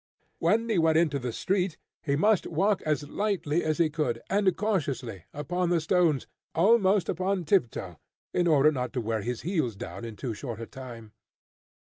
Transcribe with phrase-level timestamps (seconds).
[0.39, 4.47] When he went into the street, he must walk as lightly as he could, and
[4.47, 7.99] as cautiously, upon the stones, almost upon tiptoe,
[8.33, 11.11] in order not to wear his heels down in too short a time.